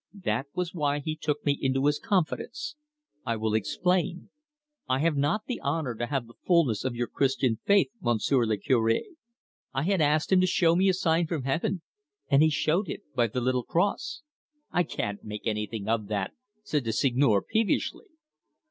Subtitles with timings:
[0.23, 2.75] "That was why he took me into his confidence.
[3.23, 4.31] I will explain.
[4.89, 8.57] I have not the honour to have the fulness of your Christian faith, Monsieur le
[8.57, 8.93] Cure.
[9.75, 11.83] I had asked him to show me a sign from heaven,
[12.29, 14.21] and he showed it by the little iron cross."
[14.71, 16.33] "I can't make anything of that,"
[16.63, 18.07] said the Seigneur peevishly.